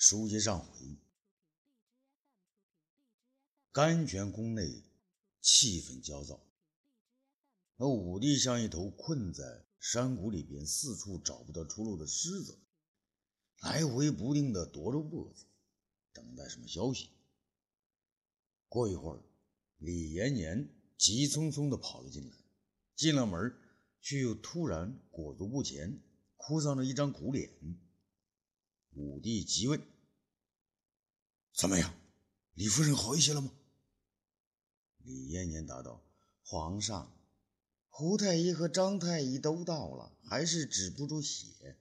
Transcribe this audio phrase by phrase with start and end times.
[0.00, 0.96] 书接上回，
[3.72, 4.84] 甘泉宫内
[5.40, 6.40] 气氛焦躁。
[7.76, 12.60] 那武帝像一头困在山谷里边四处找不到出路的狮子，
[13.58, 15.46] 来回不定的踱着步子，
[16.12, 17.10] 等待什么消息。
[18.68, 19.20] 过一会儿，
[19.78, 22.36] 李延年急匆匆的跑了进来，
[22.94, 23.52] 进了门，
[24.00, 26.00] 却又突然裹足不前，
[26.36, 27.50] 哭丧着一张苦脸。
[28.98, 29.80] 武帝急问
[31.54, 31.94] ：“怎么样，
[32.54, 33.52] 李夫人好一些了吗？”
[35.04, 36.04] 李延年答道
[36.42, 37.16] ：“皇上，
[37.88, 41.78] 胡太医和张太医都到了，还是止不住血，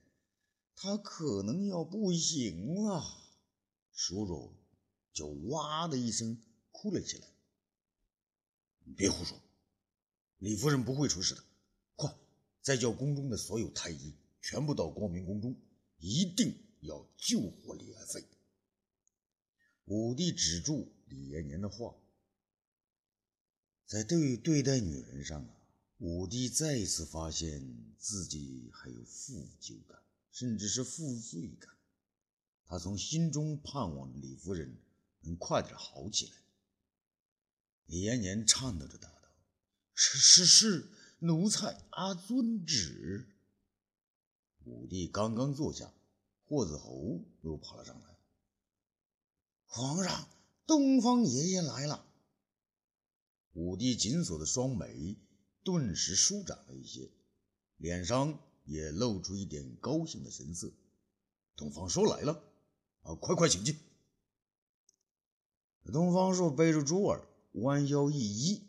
[0.75, 3.03] 他可能要不行了。”
[3.91, 4.53] 说着，
[5.11, 6.39] 就哇的一声
[6.71, 7.27] 哭了起来。
[8.85, 9.41] “你别胡说，
[10.37, 11.43] 李夫人不会出事的。
[11.95, 12.15] 快，
[12.61, 15.59] 再叫宫中的所有太医全部到光明宫中，
[15.97, 18.25] 一定。”要救活李爱妃。
[19.85, 21.95] 武帝止住李延年的话，
[23.85, 25.61] 在对对待女人上啊，
[25.99, 31.73] 武帝再一次发现自己还有负疚感，甚至是负罪感。
[32.65, 34.77] 他从心中盼望李夫人
[35.21, 36.33] 能快点好起来。
[37.85, 39.29] 李延年颤抖着答道
[39.95, 43.25] ：“是是是，奴才阿遵旨。”
[44.65, 45.93] 武帝刚刚坐下。
[46.47, 48.17] 霍子侯又跑了上来。
[49.65, 50.29] 皇上，
[50.65, 52.05] 东方爷爷来了。
[53.51, 55.17] 武帝紧锁的双眉
[55.63, 57.11] 顿时舒展了一些，
[57.75, 60.71] 脸上也露出一点高兴的神色。
[61.57, 62.41] 东方朔来了，
[63.01, 63.77] 啊，快快请进。
[65.91, 68.61] 东方朔背着珠儿，弯腰一揖：“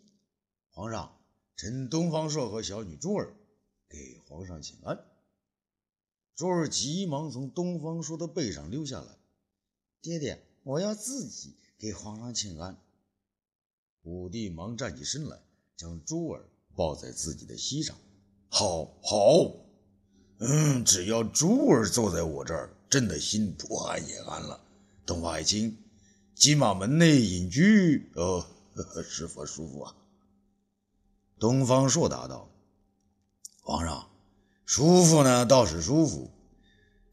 [0.71, 1.17] 皇上，
[1.55, 3.37] 臣东方朔和小女珠儿
[3.89, 4.99] 给皇上请安。”
[6.39, 9.19] 珠儿急忙从东方朔的背上溜下来，
[10.01, 12.81] 爹爹，我要自己给皇上请安。
[14.05, 15.41] 武帝忙站起身来，
[15.77, 17.97] 将珠儿抱在自己的膝上。
[18.49, 19.53] 好，好，
[20.39, 24.61] 嗯，只要珠儿坐在我这儿，朕的心不安也安了。
[25.05, 25.77] 东方爱卿，
[26.37, 28.47] 金马门内隐居，呃哦，
[29.03, 29.93] 是否舒服啊？
[31.41, 32.49] 东方朔答道
[33.61, 34.08] ：“皇上。”
[34.69, 36.31] 舒服呢，倒是舒服，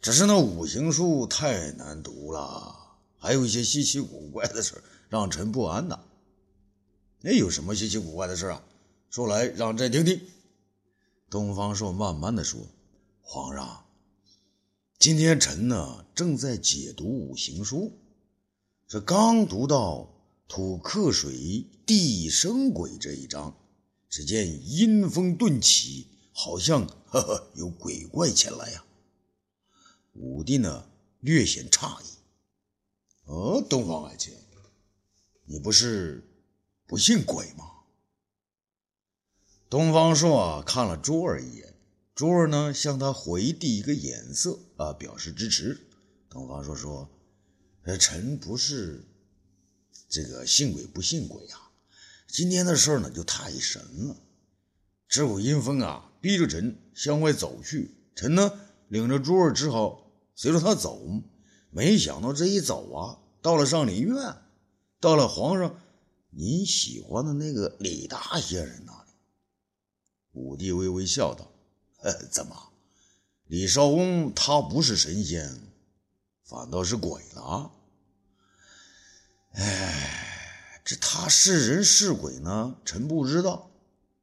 [0.02, 5.98] 只是那五行书太难读了，还有一些稀奇古怪的事让臣不安呐。
[7.22, 8.62] 那有什么稀奇古怪的事啊？
[9.10, 10.20] 说来让朕听听。
[11.30, 12.60] 东方朔慢慢的说
[13.24, 13.86] ：“皇上，
[15.00, 17.94] 今天臣呢正在解读五行书，
[18.86, 20.10] 这刚读到
[20.50, 23.56] 土克水，地生鬼这一章，
[24.10, 28.84] 只见阴风顿起。”好像呵呵有鬼怪前来呀！
[30.12, 30.90] 武帝呢
[31.22, 32.06] 略显诧异。
[33.24, 34.34] 哦，东方爱卿，
[35.46, 36.28] 你不是
[36.86, 37.72] 不信鬼吗？
[39.70, 41.74] 东方朔啊看了珠儿一眼，
[42.14, 45.88] 珠儿呢向他回递一个眼色啊，表示支持。
[46.30, 47.10] 东方朔说
[47.84, 49.06] ：“呃，臣不是
[50.10, 51.72] 这个信鬼不信鬼啊，
[52.28, 54.18] 今天的事儿呢就太神了。
[55.08, 58.52] 这股阴风啊！”逼着臣向外走去，臣呢
[58.88, 61.00] 领着珠儿只好随着他走。
[61.70, 64.36] 没想到这一走啊，到了上林苑，
[65.00, 65.80] 到了皇上
[66.32, 69.12] 您喜欢的那个李大仙人那里。
[70.32, 71.52] 武帝微微笑道
[72.32, 72.56] ：“怎么，
[73.46, 75.62] 李少翁他不是神仙，
[76.44, 77.72] 反倒是鬼了？
[79.52, 82.78] 哎，这他是人是鬼呢？
[82.84, 83.70] 臣不知道。”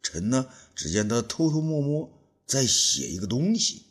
[0.03, 2.11] 臣呢，只见他偷偷摸摸
[2.47, 3.83] 在写一个东西，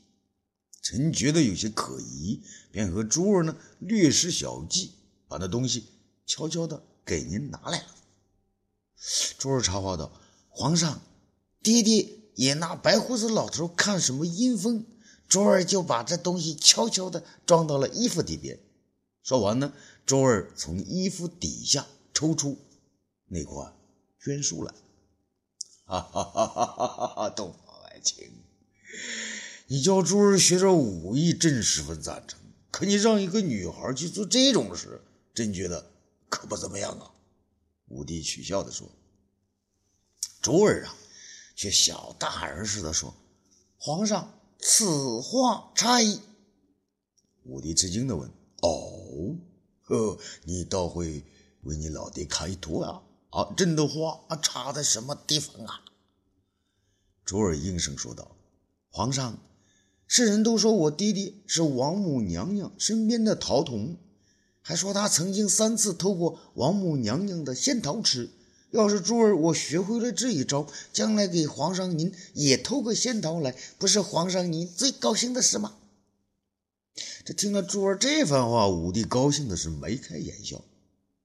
[0.81, 4.91] 臣觉得有些可疑，便和珠儿呢略施小计，
[5.27, 5.85] 把那东西
[6.25, 7.95] 悄悄的给您拿来了。
[9.37, 10.11] 珠儿插话道
[10.49, 11.01] ：“皇上，
[11.63, 14.85] 爹爹也拿白胡子老头看什么阴风，
[15.27, 18.59] 珠儿就把这东西悄悄的装到了衣服里边。”
[19.23, 19.73] 说完呢，
[20.05, 22.57] 珠儿从衣服底下抽出
[23.27, 23.73] 那块
[24.19, 24.73] 绢书来。
[25.99, 27.07] 哈哈哈哈哈！
[27.07, 28.31] 哈东方爱卿，
[29.67, 32.39] 你教珠儿学点武艺，朕十分赞成。
[32.71, 35.01] 可你让一个女孩去做这种事，
[35.33, 35.91] 朕觉得
[36.29, 37.11] 可不怎么样啊。
[37.89, 38.89] 武帝取笑地说。
[40.41, 40.95] 珠儿啊，
[41.57, 43.13] 却小大人似的说
[43.77, 46.21] ：“皇上，此话差矣。”
[47.43, 48.31] 武帝吃惊地问
[48.63, 49.35] ：“哦，
[49.81, 51.21] 呵，你倒会
[51.63, 55.81] 为你老爹开脱啊？”啊，朕的话啊，差在什么地方啊？
[57.25, 58.35] 卓尔应声说道
[58.91, 59.39] ：“皇上，
[60.05, 63.95] 世人都说我爹爹是王母娘娘身边的桃童，
[64.61, 68.29] 还说他曾经三次偷过王母娘娘的仙桃吃。
[68.71, 75.77] 要是珠儿我学会了这一招，将来给皇上您也偷个仙桃来，不是皇上您最高兴的事吗？
[77.23, 80.61] 这听了珠儿这番话，武帝高兴的是眉开眼笑。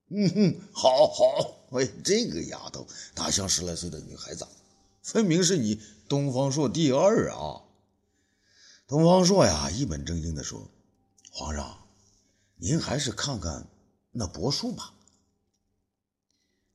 [0.08, 4.47] 嗯哼，好好，哎，这个丫头大像十来岁的女孩子，
[5.03, 7.62] 分明是你东方朔第二啊！
[8.87, 10.70] 东方朔呀，一本正经的说
[11.32, 11.88] ：“皇上，
[12.55, 13.67] 您还是看看
[14.12, 14.94] 那帛书吧。”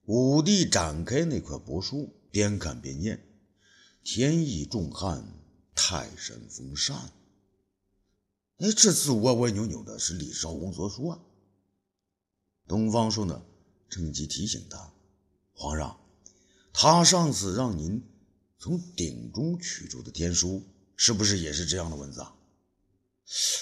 [0.07, 3.24] 武帝展开那块帛书，边看边念
[4.04, 5.25] ：“天意重汉，
[5.74, 7.13] 泰山封禅。”
[8.60, 11.19] 哎，这字歪歪扭扭的，是李少红所书啊。
[12.71, 13.44] 东方朔呢，
[13.89, 14.94] 趁机提醒他
[15.53, 15.97] ：“皇上，
[16.73, 18.01] 他上次让您
[18.57, 20.63] 从鼎中取出的天书，
[20.95, 22.33] 是不是也是这样的文字啊？”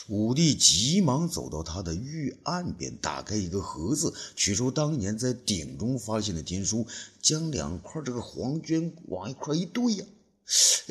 [0.08, 6.88] 武帝急忙走到他的御案边，打开一个盒子，取出当年在鼎中发现的天书，
[7.22, 10.06] 将两块这个黄绢往一块一对呀，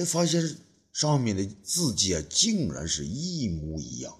[0.05, 0.59] 发现。
[0.91, 4.19] 上面的字迹啊，竟然是一模一样。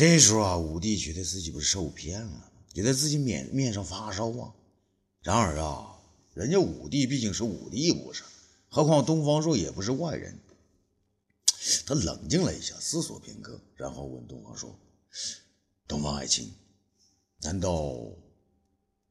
[0.00, 4.54] 这时候啊，武帝觉得自己不是受骗了，觉得自己面面上发烧啊。
[5.20, 6.00] 然而啊，
[6.32, 8.24] 人家武帝毕竟是武帝，不是？
[8.70, 10.40] 何况东方朔也不是外人。
[11.84, 14.74] 他冷静了一下，思索片刻，然后问东方朔
[15.86, 16.50] ：“东方爱卿，
[17.42, 17.94] 难道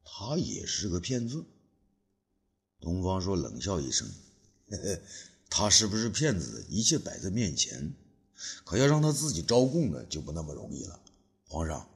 [0.02, 1.44] 他也是个骗子？”
[2.82, 4.10] 东方朔冷笑一声
[4.66, 5.00] ：“呵呵。”
[5.48, 6.66] 他是不是骗子？
[6.68, 7.94] 一切摆在面前，
[8.64, 11.00] 可要让他自己招供呢，就不那么容易了。
[11.46, 11.88] 皇上，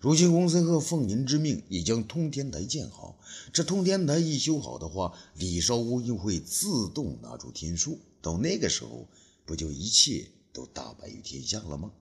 [0.00, 3.18] 如今公孙贺奉您之命，已将通天台建好。
[3.52, 7.98] 这通天台一修好的话，李少屋又会自动拿出天书。
[8.20, 9.08] 到那个时候，
[9.44, 11.92] 不就一切都大白于天下了吗？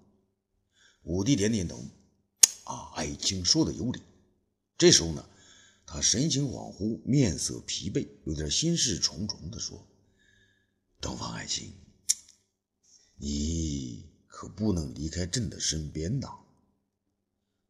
[1.03, 1.83] 武帝点点头，
[2.65, 4.01] 啊，爱卿说的有理。
[4.77, 5.25] 这时候呢，
[5.85, 9.87] 他神情恍惚，面色疲惫，有点心事重重地说。
[10.99, 11.71] 东方爱卿，
[13.17, 16.27] 你可不能离开朕的身边呐！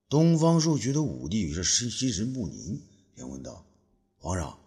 [0.09, 2.81] 东方朔觉得武帝有些心心神不宁，
[3.13, 3.65] 便问道
[4.19, 4.59] ：“皇上，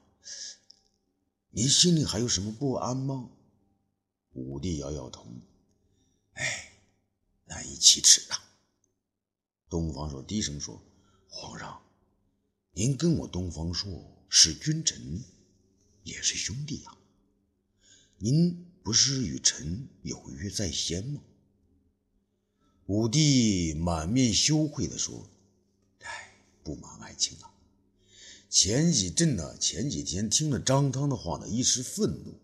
[1.50, 3.31] 您心里还有什么不安吗？”
[4.32, 5.27] 武帝摇摇头
[6.35, 6.73] ：“哎，
[7.44, 8.43] 难以启齿啊。”
[9.69, 10.83] 东方朔低声说
[11.29, 11.83] ：“皇上，
[12.73, 15.23] 您跟我东方朔是君臣，
[16.05, 16.97] 也是兄弟呀。”
[18.17, 21.21] 您不是与臣有约在先吗？
[22.87, 25.31] 武帝满面羞愧地说
[26.03, 26.35] ：“哎，
[26.65, 27.55] 不瞒爱卿啊，
[28.49, 32.35] 前几朕呢，前几天听了张汤的话呢，一时愤怒，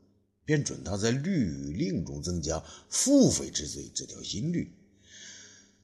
[0.45, 4.73] 便准他在律令中增加腹诽之罪这条新律。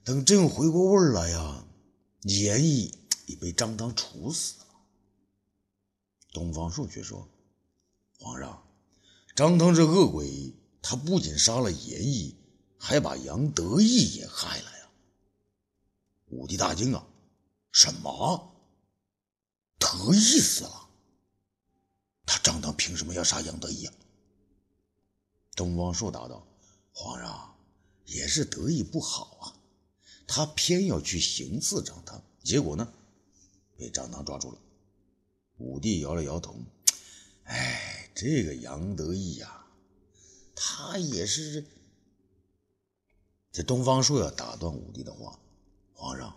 [0.04, 1.66] 等朕回过味儿来呀，
[2.22, 4.66] 严毅已被张汤处死了。”
[6.32, 7.28] 东方朔却说
[8.20, 8.62] ：“皇上。”
[9.34, 10.52] 张汤这恶鬼，
[10.82, 12.36] 他不仅杀了严毅，
[12.76, 14.90] 还把杨得意也害了呀！
[16.26, 17.06] 武帝大惊啊！
[17.70, 18.54] 什么？
[19.78, 20.90] 得意死了？
[22.26, 23.94] 他张汤凭什么要杀杨得意啊？
[25.56, 26.46] 东方朔答道
[26.92, 27.56] ：“皇上
[28.04, 29.56] 也是得意不好啊，
[30.26, 32.92] 他偏要去行刺张汤，结果呢，
[33.78, 34.58] 被张汤抓住了。”
[35.56, 36.54] 武帝摇了摇头
[37.44, 39.66] ：“哎。”这个杨得意呀，
[40.54, 41.64] 他也是。
[43.50, 45.38] 这东方朔要打断武帝的话
[45.92, 46.36] ：“皇上，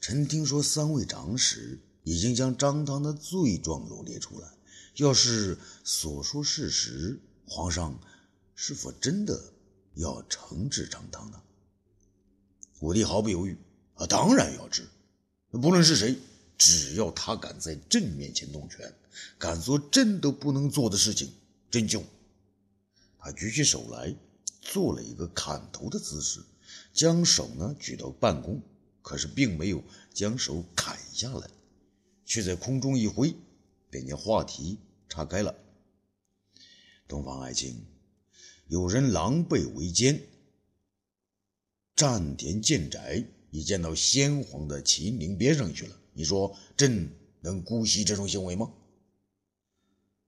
[0.00, 4.48] 臣听说三位长史已经将张汤的罪状罗列出来。
[4.94, 7.98] 要是所说事实，皇上
[8.54, 9.52] 是否真的
[9.94, 11.42] 要惩治张汤呢？”
[12.80, 13.56] 武帝毫不犹豫
[13.96, 14.88] ：“啊，当然要治，
[15.50, 16.18] 不论是谁。”
[16.58, 18.92] 只要他敢在朕面前动拳，
[19.38, 21.32] 敢做朕都不能做的事情，
[21.70, 22.02] 朕就……
[23.20, 24.14] 他举起手来，
[24.60, 26.40] 做了一个砍头的姿势，
[26.92, 28.60] 将手呢举到半空，
[29.02, 31.48] 可是并没有将手砍下来，
[32.26, 33.34] 却在空中一挥，
[33.88, 35.54] 便将话题岔开了。
[37.06, 37.84] 东方爱卿，
[38.66, 40.20] 有人狼狈为奸，
[41.94, 45.96] 占田建宅，已建到先皇的秦陵边上去了。
[46.18, 48.72] 你说朕能姑息这种行为吗？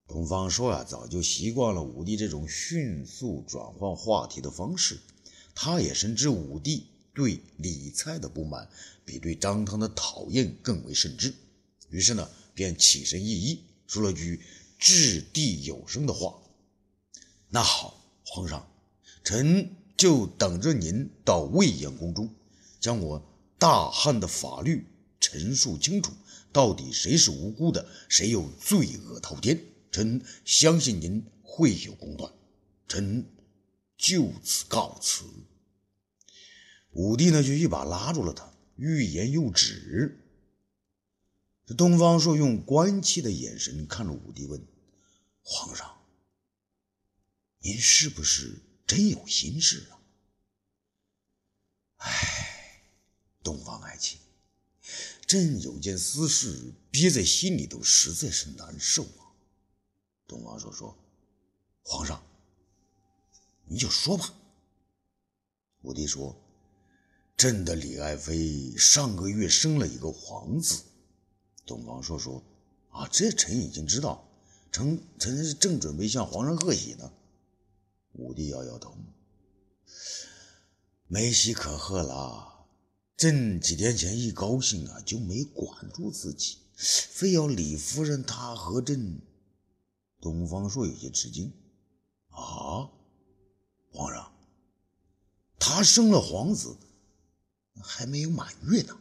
[0.07, 5.01] 东方朔啊，早就习惯了武帝这种迅速转换话题的方式。
[5.53, 8.71] 他也深知武帝对李蔡的不满
[9.05, 11.35] 比对张汤的讨厌更为甚之，
[11.89, 14.41] 于是呢，便起身一揖，说了句
[14.79, 16.41] 掷地有声的话
[17.51, 18.65] ：“那好，皇上，
[19.25, 22.33] 臣就等着您到未央宫中，
[22.79, 23.27] 将我。”
[23.59, 24.87] 大汉的法律
[25.21, 26.13] 陈述清楚，
[26.53, 29.63] 到底谁是无辜的，谁又罪恶滔天。
[29.93, 32.33] 臣相信您会有公断，
[32.89, 33.29] 臣
[33.97, 35.25] 就此告辞。
[36.93, 40.27] 武帝呢，就一把拉住了他，欲言又止。
[41.67, 44.65] 这东方朔用关切的眼神看着武帝，问
[45.43, 46.01] ：“皇上，
[47.59, 49.99] 您是不是真有心事啊？”
[51.99, 52.85] 哎，
[53.43, 54.19] 东方爱卿，
[55.27, 59.31] 朕有件私事憋在心里头，实在是难受啊。
[60.27, 60.97] 东方朔说
[61.83, 62.23] ：“皇上，
[63.67, 64.35] 你就说吧。”
[65.83, 66.37] 武帝说
[67.37, 70.83] ：“朕的李爱妃上个月生了一个皇子。”
[71.65, 72.43] 东方朔说
[72.91, 74.29] ：“啊，这臣已经知道，
[74.73, 77.13] 臣臣正准备向皇上贺喜呢。”
[78.15, 78.97] 武帝摇摇头
[81.07, 82.60] ：“没喜可贺了。
[83.21, 89.21] 朕几天前一高兴啊，就没管住自己，非要李夫人她和朕。”
[90.23, 91.53] 东方朔有些吃惊
[92.33, 92.89] ：“啊，
[93.93, 94.33] 皇上，
[95.59, 96.79] 她生了皇子，
[97.83, 98.99] 还没有满月呢。”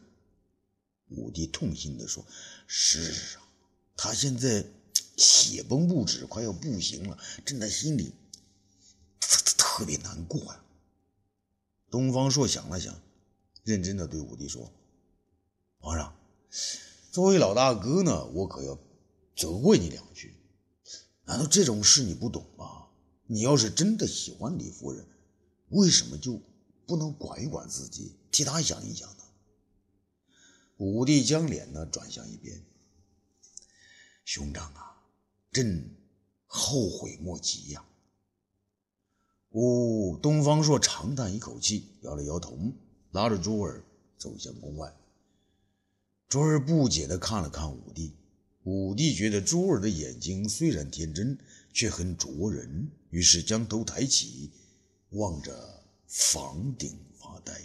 [1.16, 2.26] 武帝痛心地说
[2.68, 3.48] ：“是啊，
[3.96, 4.66] 他现在
[5.16, 8.12] 血崩不止，快要不行了，朕在心里
[9.22, 10.62] 特特别难过呀。”
[11.90, 13.02] 东方朔想了想，
[13.64, 14.72] 认真的对武帝说
[15.80, 16.16] ：“皇上，
[17.12, 18.78] 作为老大哥呢，我可要
[19.36, 20.36] 责怪你两句。
[21.26, 22.88] 难道这种事你不懂吗？
[23.28, 25.06] 你要是真的喜欢李夫人，
[25.70, 26.42] 为什么就
[26.88, 29.24] 不能管一管自己，替她想一想呢？”
[30.78, 32.66] 武帝将脸呢转向一边，
[34.24, 35.04] 兄长啊，
[35.52, 35.96] 朕
[36.46, 37.86] 后悔莫及呀。
[39.50, 42.58] 呜，东方朔长叹一口气，摇了摇头，
[43.12, 43.84] 拉着珠儿
[44.18, 44.94] 走向宫外。
[46.28, 48.14] 珠儿不解地看了看武帝，
[48.64, 51.38] 武帝觉得珠儿的眼睛虽然天真，
[51.74, 54.52] 却很灼人，于是将头抬起，
[55.10, 57.60] 望着房顶发呆。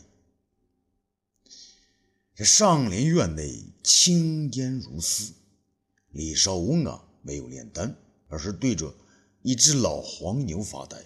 [2.35, 5.33] 这上林院内青烟如丝，
[6.11, 7.97] 李少翁啊没有炼丹，
[8.29, 8.95] 而是对着
[9.43, 11.05] 一只老黄牛发呆。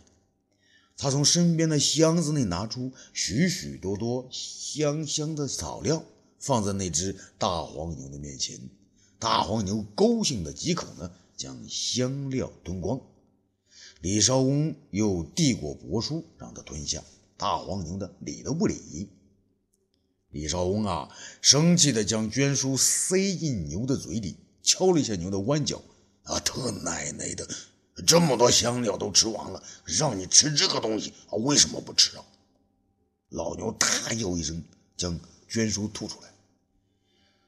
[0.98, 6.02] 他从身边的箱子内拿出许许多多香香的草料，
[6.40, 8.58] 放在那只大黄牛的面前。
[9.20, 13.00] 大黄牛高兴的几口呢，将香料吞光。
[14.00, 17.02] 李少翁又递过帛书，让他吞下。
[17.36, 19.08] 大黄牛的理都不理。
[20.30, 21.08] 李少翁啊，
[21.40, 25.80] 生气的将绢书塞进牛的嘴里，敲了一下牛的弯角。
[26.24, 27.48] 啊，他奶奶的，
[28.06, 32.24] 这么多香料都吃完了，让你吃这个东西，啊，为什么不吃啊？
[33.30, 34.62] 老牛大叫一声，
[34.96, 36.28] 将绢书吐出来。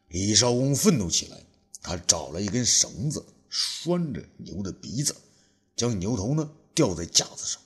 [0.09, 1.45] 李少翁愤怒起来，
[1.81, 5.15] 他找了一根绳子拴着牛的鼻子，
[5.77, 7.61] 将牛头呢吊在架子上，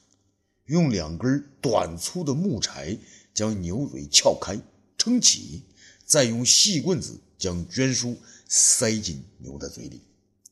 [0.66, 2.98] 用两根短粗的木柴
[3.32, 4.58] 将牛嘴撬开。
[4.96, 5.62] 撑起，
[6.06, 8.16] 再用细棍子将绢书
[8.48, 10.00] 塞进牛的嘴里，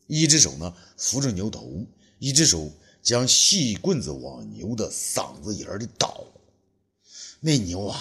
[0.07, 1.87] 一只手呢扶着牛头，
[2.23, 2.71] 一只手
[3.03, 6.25] 将细棍子往牛的嗓子眼里倒。
[7.41, 8.01] 那牛啊，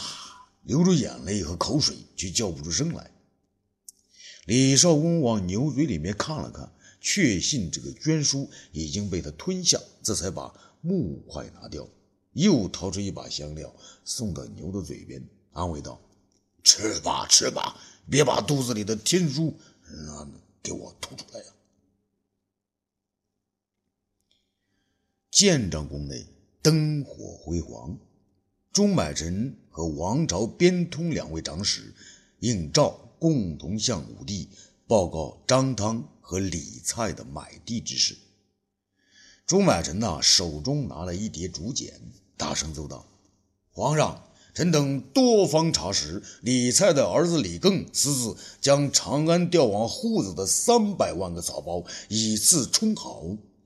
[0.62, 3.10] 流着眼泪和口水，却叫不出声来。
[4.46, 11.90] 李少翁往牛嘴里面看了看，确信这个绢书已经被他吞下，这才把木块拿掉，
[12.34, 13.74] 又掏出一把香料
[14.06, 16.00] 送到牛的嘴边，安慰道。
[16.64, 17.76] 吃吧，吃吧，
[18.08, 19.58] 别把肚子里的天书
[19.90, 20.30] 那
[20.62, 21.46] 给我吐出来呀！
[25.32, 26.26] 建章宫内
[26.62, 27.98] 灯火辉煌，
[28.74, 31.94] 钟买臣和王朝边通两位长史
[32.42, 34.50] 应诏共同向武帝
[34.86, 38.18] 报告张汤和李蔡的买地之事。
[39.46, 41.94] 钟买臣呐，手中拿了一叠竹简，
[42.36, 43.06] 大声奏道
[43.72, 44.22] ：“皇上！”
[44.54, 53.24] 臣等多方查实，李蔡的儿子李庚私自将长安调往户子的三百万个草包以次充好，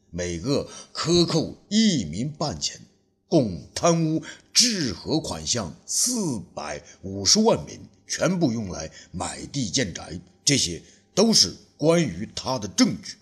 [0.09, 2.79] 每个克扣一民半钱，
[3.27, 10.19] 共贪污治河款项四百五十万民，全部用来买地建宅。
[10.43, 10.81] 这些
[11.13, 13.17] 都是关于他的证据。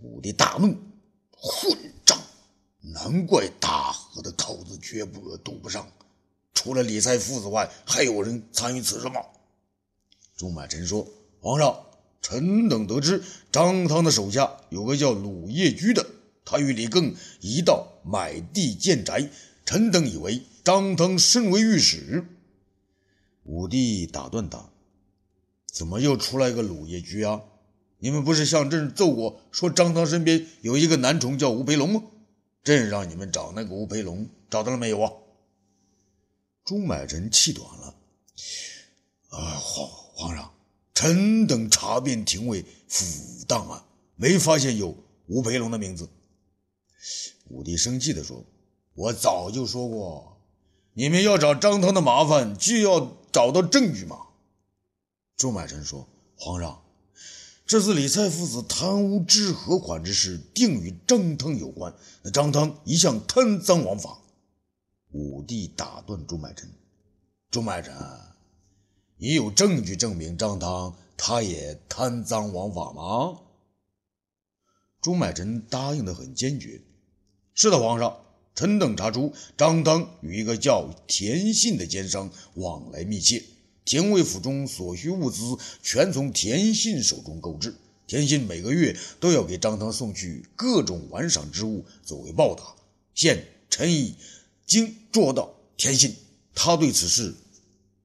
[0.00, 0.76] 武帝大怒，
[1.30, 2.20] 混账！
[2.80, 5.90] 难怪大河的口子绝不堵不上，
[6.52, 9.20] 除了李才父子外，还有人参与此事吗？
[10.36, 11.06] 钟满臣说
[11.40, 11.86] ：“皇上，
[12.24, 16.06] 臣等得知张汤的手下有个叫鲁业居的，
[16.42, 19.30] 他与李庚一道买地建宅。
[19.66, 22.24] 臣等以为张汤身为御史。”
[23.44, 24.70] 武帝打断他
[25.70, 27.42] ：“怎么又出来个鲁夜居啊？
[27.98, 32.04] 你们不是向朕奏过，说张汤身边有一个男宠叫吴培龙吗？
[32.62, 35.12] 朕让你们找那个吴培龙，找到了没有啊？”
[36.64, 37.94] 朱买臣气短了
[39.28, 40.53] ：“啊，皇皇上，
[40.94, 43.82] 臣等查遍廷尉府档案，
[44.16, 44.96] 没发现有
[45.26, 46.08] 吴培龙的名字。”
[47.50, 48.42] 武帝生气地说
[48.94, 50.30] ：“我早就说过。”
[50.96, 54.16] 你们要找张汤的麻烦，就要找到证据嘛。
[55.36, 56.08] 朱买臣说
[56.38, 56.84] ：“皇上，
[57.66, 61.92] 这次李蔡父子贪污治河款之事，定与张汤有关。
[62.22, 64.20] 那张汤一向贪赃枉法。”
[65.10, 66.70] 武帝打断朱买臣
[67.50, 67.92] ：“朱买臣，
[69.16, 73.40] 你有证据证明张汤他也贪赃枉法吗？”
[75.00, 76.80] 朱买臣答应的很坚决
[77.54, 78.16] ：“是的，皇上。”
[78.56, 83.42] 臣等查出，张汤与一个叫田信的奸商往来密切，
[83.84, 87.74] 廷尉府中所需物资全从田信手中购置。
[88.06, 92.76] 田信每个月都要给张汤送去各种玩赏之物作为报答。
[93.12, 94.14] 现臣已
[94.64, 96.14] 经捉到田信，
[96.54, 97.34] 他对此事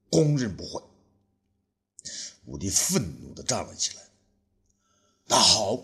[0.09, 0.81] 供认不讳。
[2.49, 4.01] 武帝愤怒地站了起来。
[5.27, 5.83] 那好，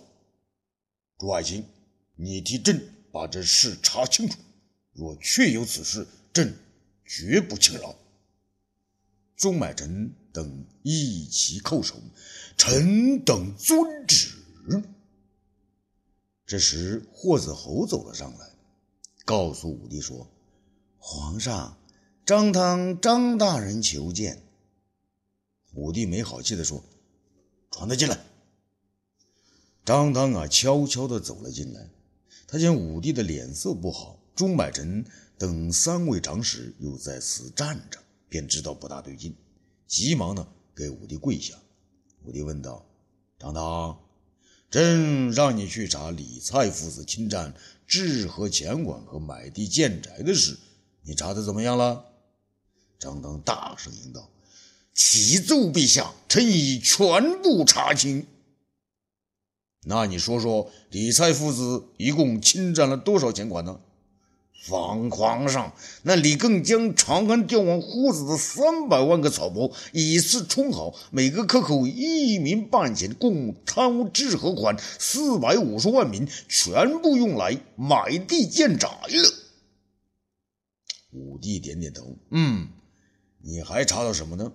[1.19, 1.63] 朱爱卿，
[2.15, 4.39] 你替朕把这事查清楚。
[4.93, 6.57] 若确有此事，朕
[7.05, 7.95] 绝不轻饶。
[9.35, 12.01] 钟买臣等一齐叩首，
[12.57, 14.31] 臣等遵旨。
[16.47, 18.49] 这时，霍子侯走了上来，
[19.23, 20.27] 告诉武帝说
[20.97, 21.77] ：“皇上，
[22.25, 24.41] 张汤张大人求见。”
[25.75, 26.83] 武帝没好气地说
[27.69, 28.17] ：“传他进来。”
[29.85, 31.89] 张汤啊，悄悄地走了进来。
[32.47, 34.19] 他见武帝的脸色不好。
[34.35, 35.05] 朱买臣
[35.37, 39.33] 等三位长史又在此站着，便知道不大对劲，
[39.87, 41.55] 急忙呢给武帝跪下。
[42.23, 42.85] 武帝问道
[43.39, 43.97] ：“张汤，
[44.69, 47.53] 朕让你去查李蔡父子侵占
[47.87, 50.57] 治河钱款和买地建宅的事，
[51.03, 52.05] 你查的怎么样了？”
[52.99, 54.29] 张汤大声应道
[54.95, 58.25] ：“启奏陛下，臣已全部查清。”
[59.87, 63.79] 那你说说，李蔡父子一共侵占了多少钱款呢？
[64.67, 79.33] 皇皇上，那李更将长安调往胡子的三百万个草包以次充好，每个克扣一民半钱，共贪污治河款四百五十万民，全部用来买地建宅了。
[81.11, 82.69] 武帝点点头，嗯，
[83.43, 84.51] 你还查到什么呢？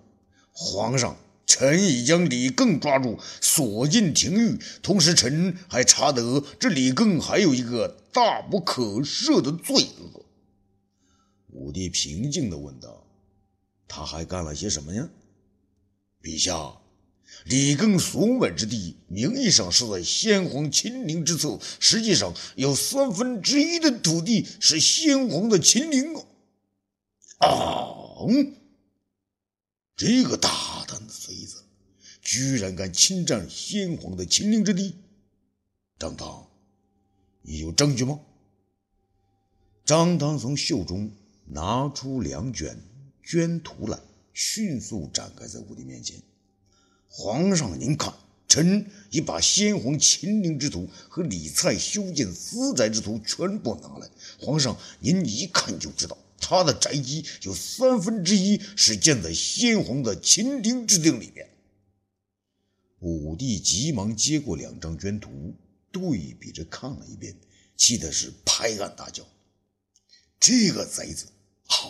[0.60, 1.16] 皇上。
[1.46, 4.56] 臣已将李更抓住，锁进廷狱。
[4.82, 10.24] 同时，臣还查得这李更还有一个大不可赦的罪恶。
[11.48, 13.04] 武帝平静地问道
[13.88, 15.08] ：“他还干了些什么呀？”
[16.22, 16.76] 陛下，
[17.46, 26.14] 李更所买之地，名义上是在先皇亲临之侧，实际上有三分之一的土地是先皇的亲临
[27.38, 27.88] 啊！
[30.00, 31.62] 这个大胆的贼子，
[32.22, 34.94] 居然敢侵占先皇的秦陵之地！
[35.98, 36.46] 张汤，
[37.42, 38.18] 你有证据吗？
[39.84, 41.10] 张汤从袖中
[41.44, 42.82] 拿出两卷
[43.22, 44.00] 绢图来，
[44.32, 46.16] 迅速展开在武帝面前。
[47.06, 48.14] 皇上，您看，
[48.48, 54.08] 臣已把先皇秦陵之图和李蔡修建私宅之图全部拿来，
[54.38, 56.16] 皇上您一看就知道。
[56.50, 61.48] 他的宅基有三分之一是建在先皇的秦陵之地里面。
[62.98, 65.54] 武帝急忙接过两张绢图，
[65.92, 67.36] 对比着看了一遍，
[67.76, 69.24] 气的是拍案大叫
[70.40, 71.26] ：“这个贼子
[71.68, 71.88] 好！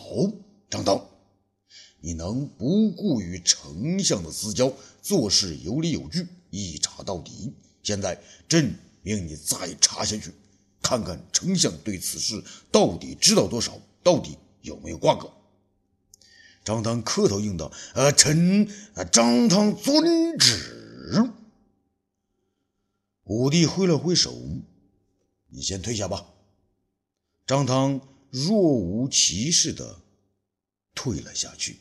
[0.68, 1.09] 张汤，
[2.03, 4.70] 你能不顾与丞相的私交，
[5.01, 7.55] 做事有理有据，一查到底。
[7.83, 10.31] 现在朕命你再查下去，
[10.83, 15.33] 看看丞相对此事到底知道多少，到底。”有没有挂钩？
[16.64, 18.68] 张汤磕头应道：“呃，臣
[19.11, 21.31] 张汤遵旨。”
[23.25, 24.35] 武帝挥了挥手
[25.49, 26.27] ：“你先退下吧。”
[27.46, 30.01] 张汤若无其事的
[30.94, 31.79] 退了下去。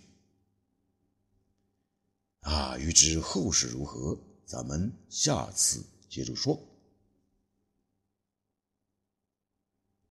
[2.42, 6.69] 啊，欲知后事如何，咱们下次接着说。